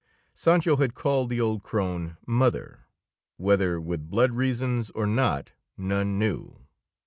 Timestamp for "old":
1.39-1.61